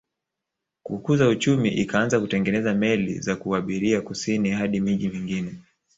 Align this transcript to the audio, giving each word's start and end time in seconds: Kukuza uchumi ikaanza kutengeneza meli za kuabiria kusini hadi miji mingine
Kukuza 0.83 1.27
uchumi 1.29 1.69
ikaanza 1.69 2.19
kutengeneza 2.19 2.73
meli 2.73 3.19
za 3.19 3.35
kuabiria 3.35 4.01
kusini 4.01 4.51
hadi 4.51 4.79
miji 4.81 5.09
mingine 5.09 5.53